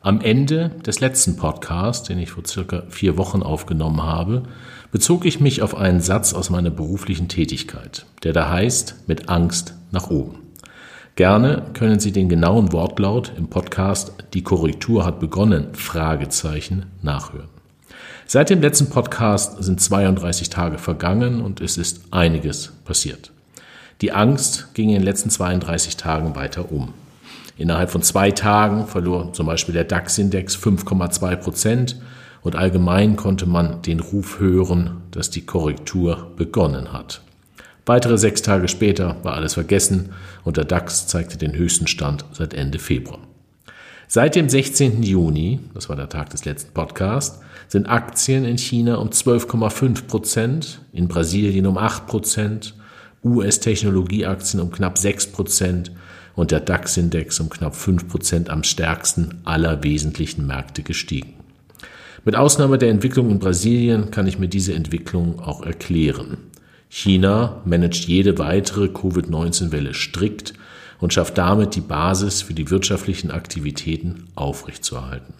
[0.00, 4.44] Am Ende des letzten Podcasts, den ich vor circa vier Wochen aufgenommen habe,
[4.92, 9.74] bezog ich mich auf einen Satz aus meiner beruflichen Tätigkeit, der da heißt, mit Angst
[9.90, 10.38] nach oben.
[11.16, 17.48] Gerne können Sie den genauen Wortlaut im Podcast Die Korrektur hat begonnen, Fragezeichen, nachhören.
[18.24, 23.32] Seit dem letzten Podcast sind 32 Tage vergangen und es ist einiges passiert.
[24.00, 26.94] Die Angst ging in den letzten 32 Tagen weiter um.
[27.58, 32.00] Innerhalb von zwei Tagen verlor zum Beispiel der DAX-Index 5,2 Prozent
[32.42, 37.20] und allgemein konnte man den Ruf hören, dass die Korrektur begonnen hat.
[37.84, 40.10] Weitere sechs Tage später war alles vergessen
[40.44, 43.18] und der DAX zeigte den höchsten Stand seit Ende Februar.
[44.06, 45.02] Seit dem 16.
[45.02, 50.80] Juni, das war der Tag des letzten Podcasts, sind Aktien in China um 12,5 Prozent,
[50.92, 52.74] in Brasilien um 8 Prozent,
[53.24, 55.90] US-Technologieaktien um knapp 6 Prozent
[56.38, 61.34] und der DAX-Index um knapp 5% am stärksten aller wesentlichen Märkte gestiegen.
[62.24, 66.36] Mit Ausnahme der Entwicklung in Brasilien kann ich mir diese Entwicklung auch erklären.
[66.88, 70.54] China managt jede weitere Covid-19-Welle strikt
[71.00, 75.34] und schafft damit die Basis für die wirtschaftlichen Aktivitäten aufrechtzuerhalten.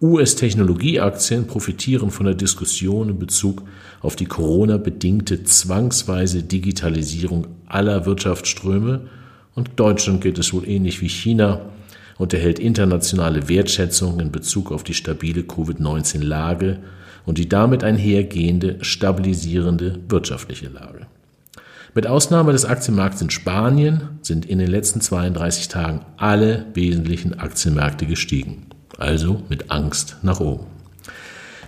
[0.00, 3.62] US-Technologieaktien profitieren von der Diskussion in Bezug
[4.00, 9.02] auf die Corona-bedingte zwangsweise Digitalisierung aller Wirtschaftsströme
[9.54, 11.60] und Deutschland geht es wohl ähnlich wie China
[12.18, 16.78] und erhält internationale Wertschätzung in Bezug auf die stabile Covid-19-Lage
[17.26, 21.06] und die damit einhergehende stabilisierende wirtschaftliche Lage.
[21.94, 28.06] Mit Ausnahme des Aktienmarkts in Spanien sind in den letzten 32 Tagen alle wesentlichen Aktienmärkte
[28.06, 28.66] gestiegen.
[28.98, 30.66] Also mit Angst nach oben.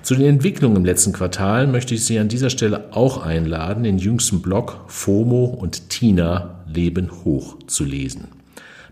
[0.05, 3.97] Zu den Entwicklungen im letzten Quartal möchte ich Sie an dieser Stelle auch einladen, den
[3.97, 8.29] jüngsten Blog FOMO und Tina leben hoch zu lesen.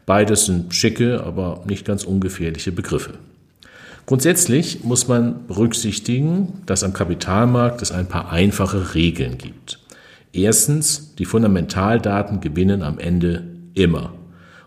[0.07, 3.13] Beides sind schicke, aber nicht ganz ungefährliche Begriffe.
[4.07, 9.81] Grundsätzlich muss man berücksichtigen, dass am Kapitalmarkt es ein paar einfache Regeln gibt.
[10.33, 13.43] Erstens, die Fundamentaldaten gewinnen am Ende
[13.75, 14.15] immer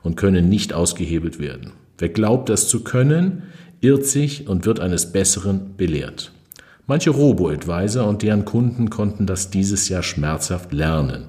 [0.04, 1.72] und können nicht ausgehebelt werden.
[1.98, 3.42] Wer glaubt, das zu können,
[3.82, 6.32] irrt sich und wird eines Besseren belehrt.
[6.88, 11.26] Manche Robo-Advisor und deren Kunden konnten das dieses Jahr schmerzhaft lernen.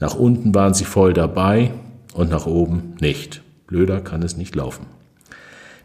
[0.00, 1.72] Nach unten waren sie voll dabei
[2.14, 3.42] und nach oben nicht.
[3.66, 4.86] Blöder kann es nicht laufen.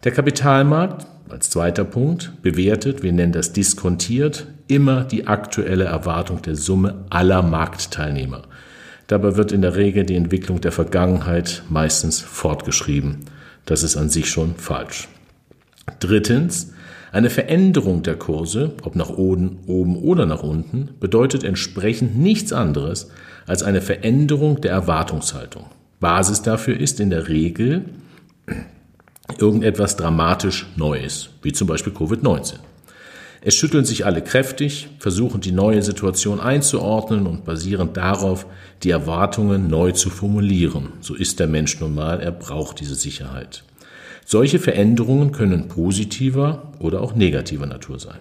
[0.05, 6.55] Der Kapitalmarkt, als zweiter Punkt, bewertet, wir nennen das diskontiert, immer die aktuelle Erwartung der
[6.55, 8.43] Summe aller Marktteilnehmer.
[9.07, 13.25] Dabei wird in der Regel die Entwicklung der Vergangenheit meistens fortgeschrieben.
[13.65, 15.09] Das ist an sich schon falsch.
[15.99, 16.71] Drittens,
[17.11, 23.09] eine Veränderung der Kurse, ob nach oben, oben oder nach unten, bedeutet entsprechend nichts anderes
[23.47, 25.65] als eine Veränderung der Erwartungshaltung.
[25.99, 27.85] Basis dafür ist in der Regel
[29.37, 32.55] irgendetwas dramatisch Neues, wie zum Beispiel Covid-19.
[33.41, 38.45] Es schütteln sich alle kräftig, versuchen die neue Situation einzuordnen und basierend darauf
[38.83, 40.89] die Erwartungen neu zu formulieren.
[40.99, 43.63] So ist der Mensch nun mal, er braucht diese Sicherheit.
[44.31, 48.19] Solche Veränderungen können positiver oder auch negativer Natur sein.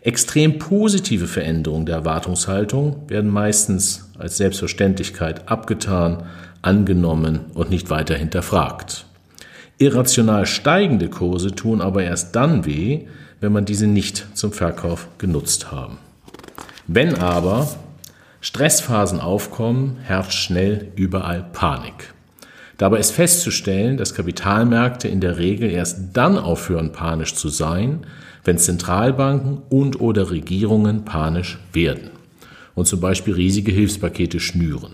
[0.00, 6.22] Extrem positive Veränderungen der Erwartungshaltung werden meistens als Selbstverständlichkeit abgetan,
[6.62, 9.04] angenommen und nicht weiter hinterfragt.
[9.76, 13.02] Irrational steigende Kurse tun aber erst dann weh,
[13.38, 15.98] wenn man diese nicht zum Verkauf genutzt haben.
[16.86, 17.68] Wenn aber
[18.40, 22.14] Stressphasen aufkommen, herrscht schnell überall Panik.
[22.78, 28.06] Dabei ist festzustellen, dass Kapitalmärkte in der Regel erst dann aufhören, panisch zu sein,
[28.44, 32.10] wenn Zentralbanken und oder Regierungen panisch werden
[32.74, 34.92] und zum Beispiel riesige Hilfspakete schnüren.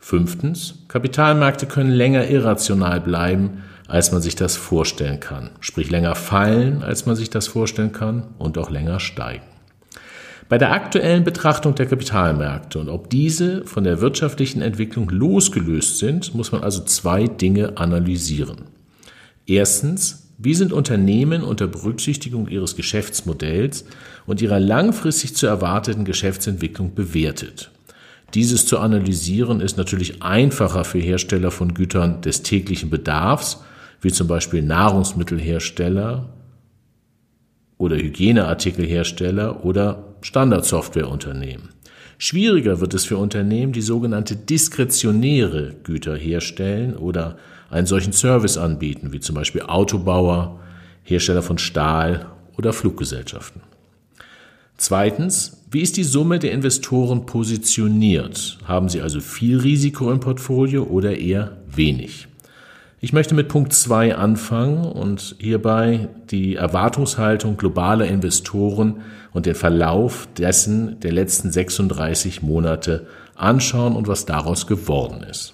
[0.00, 6.82] Fünftens, Kapitalmärkte können länger irrational bleiben, als man sich das vorstellen kann, sprich länger fallen,
[6.82, 9.53] als man sich das vorstellen kann und auch länger steigen.
[10.48, 16.34] Bei der aktuellen Betrachtung der Kapitalmärkte und ob diese von der wirtschaftlichen Entwicklung losgelöst sind,
[16.34, 18.64] muss man also zwei Dinge analysieren.
[19.46, 23.86] Erstens, wie sind Unternehmen unter Berücksichtigung ihres Geschäftsmodells
[24.26, 27.70] und ihrer langfristig zu erwarteten Geschäftsentwicklung bewertet?
[28.34, 33.62] Dieses zu analysieren ist natürlich einfacher für Hersteller von Gütern des täglichen Bedarfs,
[34.00, 36.28] wie zum Beispiel Nahrungsmittelhersteller
[37.78, 41.68] oder Hygieneartikelhersteller oder Standardsoftwareunternehmen.
[42.16, 47.36] Schwieriger wird es für Unternehmen, die sogenannte diskretionäre Güter herstellen oder
[47.70, 50.58] einen solchen Service anbieten, wie zum Beispiel Autobauer,
[51.02, 52.26] Hersteller von Stahl
[52.56, 53.60] oder Fluggesellschaften.
[54.78, 58.58] Zweitens, wie ist die Summe der Investoren positioniert?
[58.64, 62.28] Haben sie also viel Risiko im Portfolio oder eher wenig?
[63.04, 69.02] Ich möchte mit Punkt 2 anfangen und hierbei die Erwartungshaltung globaler Investoren
[69.34, 75.52] und den Verlauf dessen der letzten 36 Monate anschauen und was daraus geworden ist.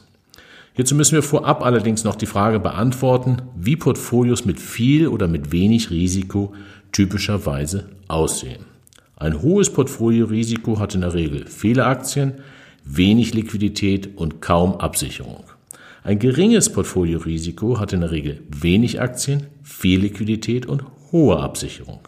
[0.74, 5.50] Hierzu müssen wir vorab allerdings noch die Frage beantworten, wie Portfolios mit viel oder mit
[5.50, 6.54] wenig Risiko
[6.92, 8.64] typischerweise aussehen.
[9.16, 12.34] Ein hohes Portfoliorisiko hat in der Regel viele Aktien,
[12.84, 15.49] wenig Liquidität und kaum Absicherung.
[16.02, 22.00] Ein geringes Portfoliorisiko hat in der Regel wenig Aktien, viel Liquidität und hohe Absicherung.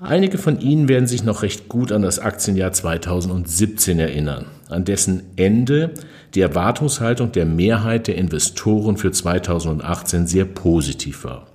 [0.00, 5.22] Einige von Ihnen werden sich noch recht gut an das Aktienjahr 2017 erinnern, an dessen
[5.36, 5.94] Ende
[6.34, 11.46] die Erwartungshaltung der Mehrheit der Investoren für 2018 sehr positiv war.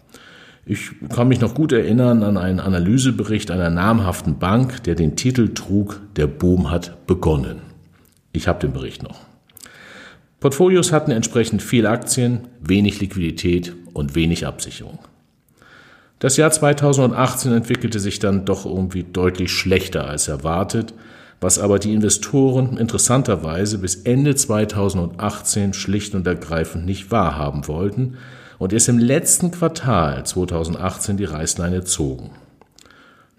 [0.66, 5.54] Ich kann mich noch gut erinnern an einen Analysebericht einer namhaften Bank, der den Titel
[5.54, 7.58] trug, der Boom hat begonnen.
[8.32, 9.27] Ich habe den Bericht noch.
[10.40, 15.00] Portfolios hatten entsprechend viel Aktien, wenig Liquidität und wenig Absicherung.
[16.20, 20.94] Das Jahr 2018 entwickelte sich dann doch irgendwie deutlich schlechter als erwartet,
[21.42, 28.18] was aber die Investoren interessanterweise bis Ende 2018 schlicht und ergreifend nicht wahrhaben wollten
[28.60, 32.32] und erst im letzten Quartal 2018 die Reißleine zogen.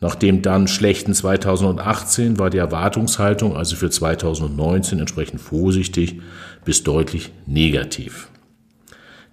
[0.01, 6.21] Nach dem dann schlechten 2018 war die Erwartungshaltung also für 2019 entsprechend vorsichtig
[6.65, 8.29] bis deutlich negativ.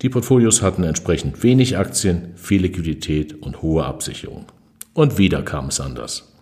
[0.02, 4.46] Die Portfolios hatten entsprechend wenig Aktien, viel Liquidität und hohe Absicherung.
[4.94, 6.34] Und wieder kam es anders.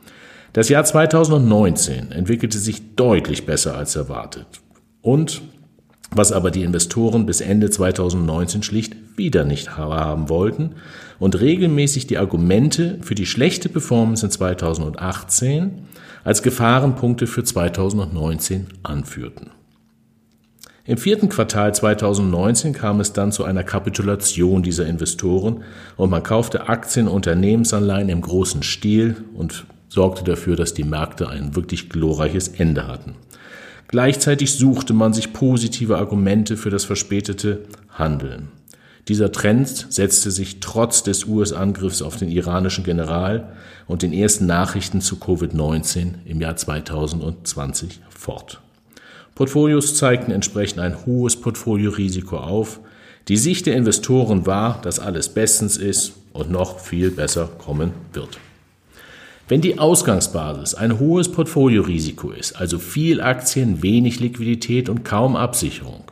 [0.53, 4.45] Das Jahr 2019 entwickelte sich deutlich besser als erwartet.
[5.01, 5.41] Und
[6.15, 10.75] was aber die Investoren bis Ende 2019 schlicht wieder nicht haben wollten
[11.19, 15.87] und regelmäßig die Argumente für die schlechte Performance in 2018
[16.23, 19.51] als Gefahrenpunkte für 2019 anführten.
[20.85, 25.63] Im vierten Quartal 2019 kam es dann zu einer Kapitulation dieser Investoren
[25.95, 31.55] und man kaufte Aktien Unternehmensanleihen im großen Stil und sorgte dafür, dass die Märkte ein
[31.55, 33.15] wirklich glorreiches Ende hatten.
[33.87, 38.49] Gleichzeitig suchte man sich positive Argumente für das verspätete Handeln.
[39.07, 43.53] Dieser Trend setzte sich trotz des US-Angriffs auf den iranischen General
[43.87, 48.59] und den ersten Nachrichten zu Covid-19 im Jahr 2020 fort.
[49.35, 52.79] Portfolios zeigten entsprechend ein hohes Portfoliorisiko auf.
[53.27, 58.39] Die Sicht der Investoren war, dass alles bestens ist und noch viel besser kommen wird.
[59.47, 66.03] Wenn die Ausgangsbasis ein hohes Portfoliorisiko ist, also viel Aktien, wenig Liquidität und kaum Absicherung,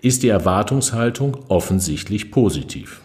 [0.00, 3.02] ist die Erwartungshaltung offensichtlich positiv.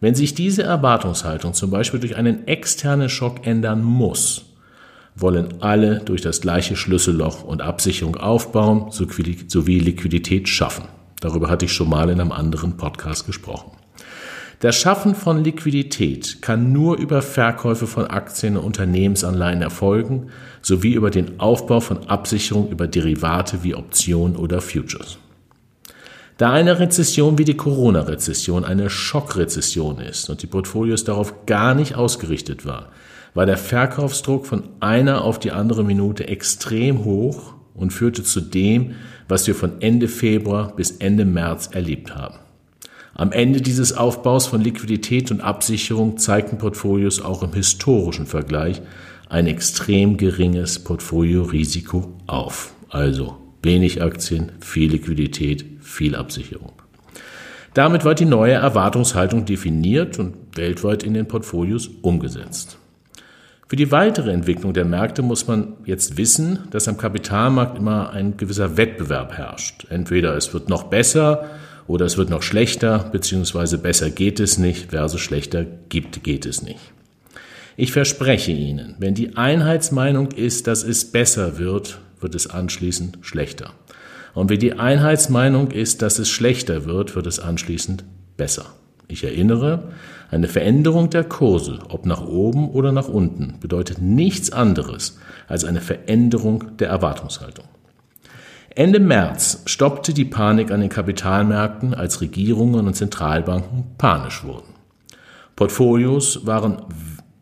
[0.00, 4.47] Wenn sich diese Erwartungshaltung zum Beispiel durch einen externen Schock ändern muss,
[5.20, 10.84] wollen alle durch das gleiche Schlüsselloch und Absicherung aufbauen sowie Liquidität schaffen.
[11.20, 13.72] Darüber hatte ich schon mal in einem anderen Podcast gesprochen.
[14.60, 20.30] Das Schaffen von Liquidität kann nur über Verkäufe von Aktien und Unternehmensanleihen erfolgen,
[20.62, 25.18] sowie über den Aufbau von Absicherung über Derivate wie Optionen oder Futures.
[26.38, 31.96] Da eine Rezession wie die Corona-Rezession eine Schockrezession ist und die Portfolios darauf gar nicht
[31.96, 32.92] ausgerichtet war,
[33.34, 38.94] war der Verkaufsdruck von einer auf die andere Minute extrem hoch und führte zu dem,
[39.26, 42.38] was wir von Ende Februar bis Ende März erlebt haben.
[43.14, 48.80] Am Ende dieses Aufbaus von Liquidität und Absicherung zeigten Portfolios auch im historischen Vergleich
[49.28, 52.74] ein extrem geringes Portfoliorisiko auf.
[52.90, 56.72] Also wenig Aktien, viel Liquidität, viel Absicherung.
[57.74, 62.78] Damit war die neue Erwartungshaltung definiert und weltweit in den Portfolios umgesetzt.
[63.68, 68.38] Für die weitere Entwicklung der Märkte muss man jetzt wissen, dass am Kapitalmarkt immer ein
[68.38, 69.86] gewisser Wettbewerb herrscht.
[69.90, 71.44] Entweder es wird noch besser
[71.86, 76.62] oder es wird noch schlechter, beziehungsweise besser geht es nicht, versus schlechter gibt, geht es
[76.62, 76.80] nicht.
[77.76, 83.72] Ich verspreche Ihnen, wenn die Einheitsmeinung ist, dass es besser wird, wird es anschließend schlechter.
[84.38, 88.04] Und wenn die Einheitsmeinung ist, dass es schlechter wird, wird es anschließend
[88.36, 88.66] besser.
[89.08, 89.88] Ich erinnere,
[90.30, 95.18] eine Veränderung der Kurse, ob nach oben oder nach unten, bedeutet nichts anderes
[95.48, 97.64] als eine Veränderung der Erwartungshaltung.
[98.76, 104.72] Ende März stoppte die Panik an den Kapitalmärkten, als Regierungen und Zentralbanken panisch wurden.
[105.56, 106.82] Portfolios waren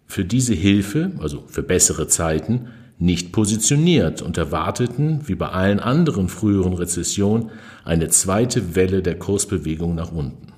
[0.06, 6.28] für diese Hilfe, also für bessere Zeiten, nicht positioniert und erwarteten, wie bei allen anderen
[6.28, 7.50] früheren Rezessionen,
[7.84, 10.52] eine zweite Welle der Kursbewegung nach unten.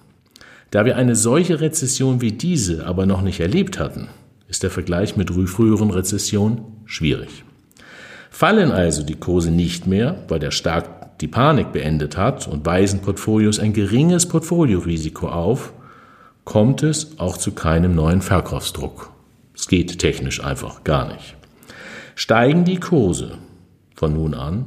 [0.70, 4.08] Da wir eine solche Rezession wie diese aber noch nicht erlebt hatten,
[4.48, 7.44] ist der Vergleich mit früheren Rezessionen schwierig.
[8.30, 13.00] Fallen also die Kurse nicht mehr, weil der Staat die Panik beendet hat und weisen
[13.00, 15.72] Portfolios ein geringes Portfoliorisiko auf,
[16.44, 19.10] kommt es auch zu keinem neuen Verkaufsdruck.
[19.54, 21.36] Es geht technisch einfach gar nicht.
[22.20, 23.38] Steigen die Kurse
[23.94, 24.66] von nun an,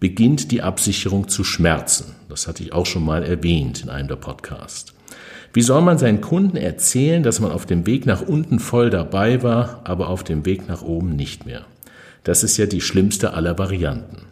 [0.00, 2.14] beginnt die Absicherung zu schmerzen.
[2.28, 4.92] Das hatte ich auch schon mal erwähnt in einem der Podcasts.
[5.54, 9.42] Wie soll man seinen Kunden erzählen, dass man auf dem Weg nach unten voll dabei
[9.42, 11.64] war, aber auf dem Weg nach oben nicht mehr?
[12.22, 14.26] Das ist ja die schlimmste aller Varianten.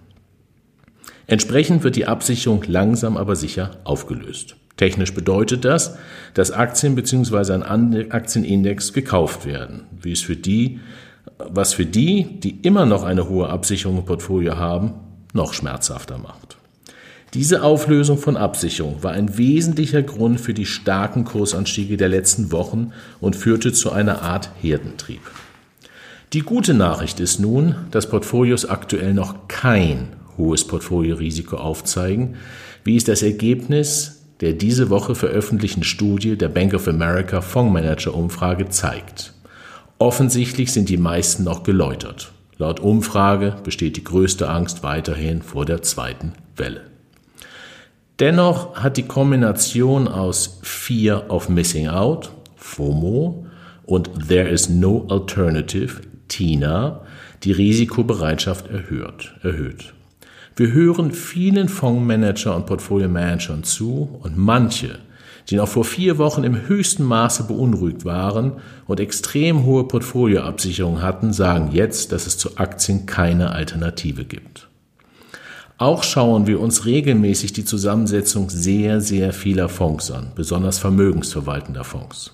[1.27, 4.57] Entsprechend wird die Absicherung langsam aber sicher aufgelöst.
[4.77, 5.97] Technisch bedeutet das,
[6.35, 7.55] dass Aktien bzw.
[7.55, 10.81] ein Aktienindex gekauft werden, wie es für die
[11.38, 14.95] was für die, die immer noch eine hohe Absicherung im Portfolio haben,
[15.33, 16.57] noch schmerzhafter macht.
[17.35, 22.92] Diese Auflösung von Absicherung war ein wesentlicher Grund für die starken Kursanstiege der letzten Wochen
[23.21, 25.21] und führte zu einer Art Herdentrieb.
[26.33, 32.37] Die gute Nachricht ist nun, dass Portfolios aktuell noch kein hohes Portfoliorisiko aufzeigen,
[32.85, 38.68] wie es das Ergebnis der diese Woche veröffentlichten Studie der Bank of America Fondsmanager Umfrage
[38.68, 39.35] zeigt.
[39.99, 42.33] Offensichtlich sind die meisten noch geläutert.
[42.57, 46.83] Laut Umfrage besteht die größte Angst weiterhin vor der zweiten Welle.
[48.21, 53.47] Dennoch hat die Kombination aus Fear of Missing Out, FOMO,
[53.87, 57.00] und There is no Alternative, TINA,
[57.43, 59.35] die Risikobereitschaft erhöht.
[59.43, 59.95] erhöht.
[60.57, 64.99] Wir hören vielen Fondsmanager und Portfolio-Managern zu und manche
[65.50, 68.52] die noch vor vier Wochen im höchsten Maße beunruhigt waren
[68.87, 74.69] und extrem hohe Portfolioabsicherung hatten, sagen jetzt, dass es zu Aktien keine Alternative gibt.
[75.78, 82.33] Auch schauen wir uns regelmäßig die Zusammensetzung sehr, sehr vieler Fonds an, besonders vermögensverwaltender Fonds.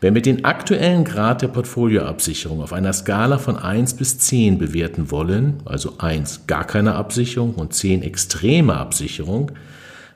[0.00, 5.10] Wenn wir den aktuellen Grad der Portfolioabsicherung auf einer Skala von 1 bis 10 bewerten
[5.10, 9.52] wollen, also 1 gar keine Absicherung und 10 extreme Absicherung,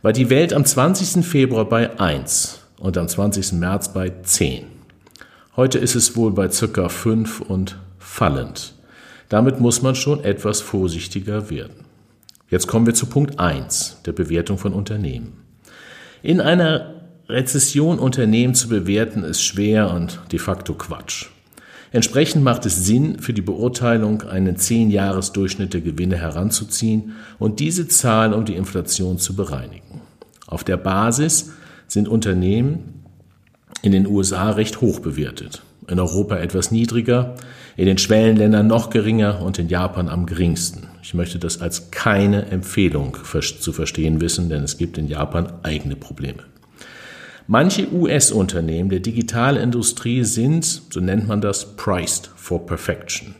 [0.03, 1.25] war die Welt am 20.
[1.25, 3.55] Februar bei 1 und am 20.
[3.55, 4.65] März bei 10.
[5.57, 8.75] Heute ist es wohl bei circa 5 und fallend.
[9.29, 11.85] Damit muss man schon etwas vorsichtiger werden.
[12.49, 15.33] Jetzt kommen wir zu Punkt 1 der Bewertung von Unternehmen.
[16.23, 16.95] In einer
[17.29, 21.27] Rezession Unternehmen zu bewerten ist schwer und de facto Quatsch.
[21.91, 28.35] Entsprechend macht es Sinn, für die Beurteilung einen 10-Jahres-Durchschnitt der Gewinne heranzuziehen und diese Zahl
[28.35, 29.88] um die Inflation zu bereinigen.
[30.49, 31.53] Auf der Basis
[31.89, 33.05] sind Unternehmen
[33.83, 37.35] in den USA recht hoch bewertet, in Europa etwas niedriger,
[37.77, 40.89] in den Schwellenländern noch geringer und in Japan am geringsten.
[41.03, 43.15] Ich möchte das als keine Empfehlung
[43.61, 46.43] zu verstehen wissen, denn es gibt in Japan eigene Probleme.
[47.47, 53.35] Manche US-Unternehmen der Digitalindustrie sind, so nennt man das, priced for perfection,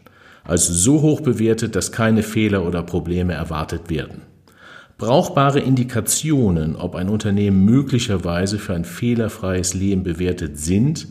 [0.45, 4.28] also so hoch bewertet, dass keine Fehler oder Probleme erwartet werden.
[4.99, 11.07] Brauchbare Indikationen, ob ein Unternehmen möglicherweise für ein fehlerfreies Leben bewertet sind,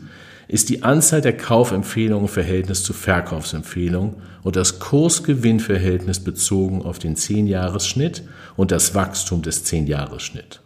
[0.46, 7.16] ist die Anzahl der Kaufempfehlungen im Verhältnis zu Verkaufsempfehlungen und das Kursgewinnverhältnis bezogen auf den
[7.16, 8.24] 10-Jahres-Schnitt
[8.56, 10.60] und das Wachstum des 10-Jahres-Schnitt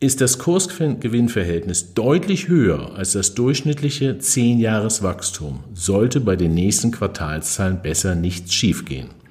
[0.00, 8.16] ist das Kursgewinnverhältnis deutlich höher als das durchschnittliche 10-Jahres-Wachstum, sollte bei den nächsten Quartalszahlen besser
[8.16, 9.21] nichts schiefgehen.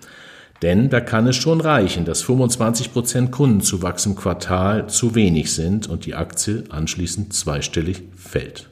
[0.61, 6.05] Denn da kann es schon reichen, dass 25% Kundenzuwachs im Quartal zu wenig sind und
[6.05, 8.69] die Aktie anschließend zweistellig fällt.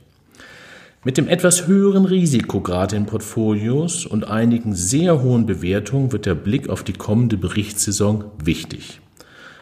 [1.03, 6.69] Mit dem etwas höheren Risikograd in Portfolios und einigen sehr hohen Bewertungen wird der Blick
[6.69, 9.00] auf die kommende Berichtssaison wichtig.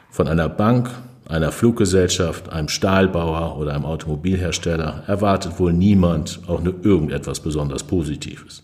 [0.09, 0.89] Von einer Bank,
[1.29, 8.63] einer Fluggesellschaft, einem Stahlbauer oder einem Automobilhersteller erwartet wohl niemand auch nur irgendetwas besonders Positives.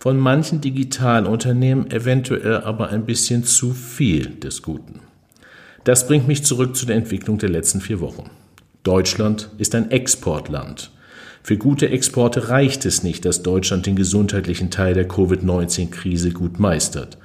[0.00, 5.00] Von manchen digitalen Unternehmen eventuell aber ein bisschen zu viel des Guten.
[5.84, 8.30] Das bringt mich zurück zu der Entwicklung der letzten vier Wochen.
[8.82, 10.90] Deutschland ist ein Exportland.
[11.42, 17.18] Für gute Exporte reicht es nicht, dass Deutschland den gesundheitlichen Teil der Covid-19-Krise gut meistert.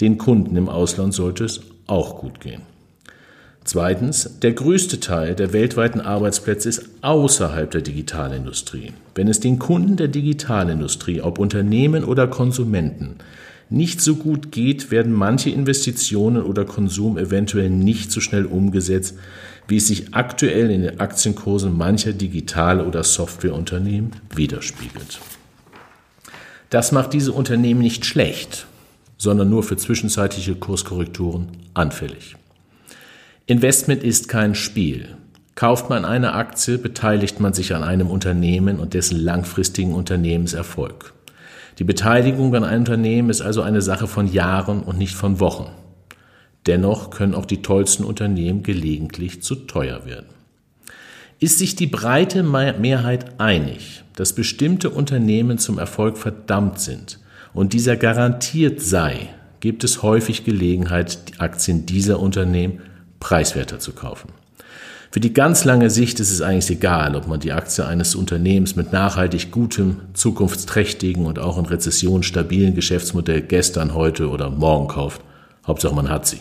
[0.00, 2.62] Den Kunden im Ausland sollte es auch gut gehen.
[3.64, 8.92] Zweitens, der größte Teil der weltweiten Arbeitsplätze ist außerhalb der Digitalindustrie.
[9.14, 13.16] Wenn es den Kunden der Digitalindustrie, ob Unternehmen oder Konsumenten,
[13.70, 19.16] nicht so gut geht, werden manche Investitionen oder Konsum eventuell nicht so schnell umgesetzt,
[19.68, 25.20] wie es sich aktuell in den Aktienkursen mancher Digital- oder Softwareunternehmen widerspiegelt.
[26.68, 28.66] Das macht diese Unternehmen nicht schlecht,
[29.16, 32.36] sondern nur für zwischenzeitliche Kurskorrekturen anfällig.
[33.52, 35.08] Investment ist kein Spiel.
[35.56, 41.12] Kauft man eine Aktie, beteiligt man sich an einem Unternehmen und dessen langfristigen Unternehmenserfolg.
[41.78, 45.66] Die Beteiligung an einem Unternehmen ist also eine Sache von Jahren und nicht von Wochen.
[46.66, 50.30] Dennoch können auch die tollsten Unternehmen gelegentlich zu teuer werden.
[51.38, 57.18] Ist sich die breite Mehrheit einig, dass bestimmte Unternehmen zum Erfolg verdammt sind
[57.52, 59.28] und dieser garantiert sei,
[59.60, 62.80] gibt es häufig Gelegenheit, die Aktien dieser Unternehmen
[63.22, 64.30] preiswerter zu kaufen.
[65.12, 68.74] Für die ganz lange Sicht ist es eigentlich egal, ob man die Aktie eines Unternehmens
[68.74, 75.20] mit nachhaltig gutem, zukunftsträchtigen und auch in Rezession stabilen Geschäftsmodell gestern, heute oder morgen kauft.
[75.66, 76.40] Hauptsache man hat sie.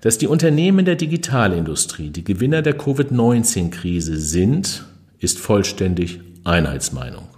[0.00, 4.84] Dass die Unternehmen der Digitalindustrie die Gewinner der Covid-19-Krise sind,
[5.20, 7.28] ist vollständig Einheitsmeinung.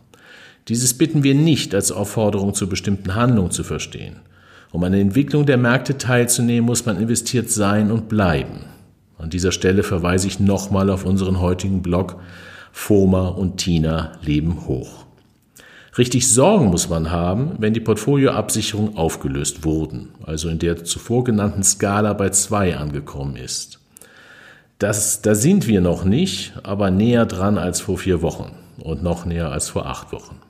[0.69, 4.17] Dieses bitten wir nicht als Aufforderung zu bestimmten Handlungen zu verstehen.
[4.75, 8.65] Um an der Entwicklung der Märkte teilzunehmen, muss man investiert sein und bleiben.
[9.19, 12.17] An dieser Stelle verweise ich nochmal auf unseren heutigen Blog
[12.73, 15.05] FOMA und Tina leben hoch.
[15.97, 21.63] Richtig Sorgen muss man haben, wenn die Portfolioabsicherungen aufgelöst wurden, also in der zuvor genannten
[21.63, 23.79] Skala bei zwei angekommen ist.
[24.81, 29.25] Das, da sind wir noch nicht, aber näher dran als vor vier Wochen und noch
[29.25, 30.41] näher als vor acht Wochen.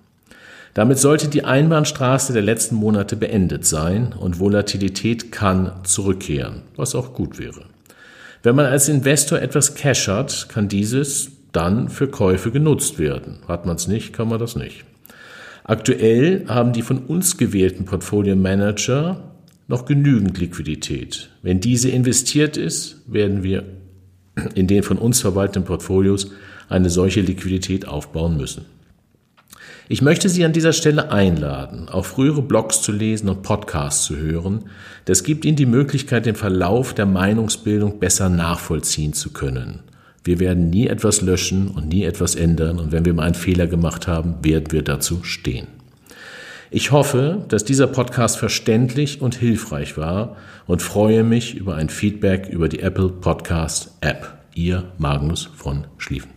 [0.74, 7.14] Damit sollte die Einbahnstraße der letzten Monate beendet sein und Volatilität kann zurückkehren, was auch
[7.14, 7.66] gut wäre.
[8.42, 13.38] Wenn man als Investor etwas Cash hat, kann dieses dann für Käufe genutzt werden.
[13.46, 14.84] Hat man es nicht, kann man das nicht.
[15.62, 19.32] Aktuell haben die von uns gewählten Portfolio Manager
[19.68, 21.30] noch genügend Liquidität.
[21.40, 23.64] Wenn diese investiert ist, werden wir
[24.54, 26.32] in den von uns verwalteten Portfolios
[26.68, 28.66] eine solche Liquidität aufbauen müssen.
[29.86, 34.16] Ich möchte Sie an dieser Stelle einladen, auch frühere Blogs zu lesen und Podcasts zu
[34.16, 34.64] hören.
[35.04, 39.80] Das gibt Ihnen die Möglichkeit, den Verlauf der Meinungsbildung besser nachvollziehen zu können.
[40.24, 43.66] Wir werden nie etwas löschen und nie etwas ändern und wenn wir mal einen Fehler
[43.66, 45.66] gemacht haben, werden wir dazu stehen.
[46.70, 52.48] Ich hoffe, dass dieser Podcast verständlich und hilfreich war und freue mich über ein Feedback
[52.48, 54.38] über die Apple Podcast App.
[54.54, 56.33] Ihr Magnus von Schlieffen.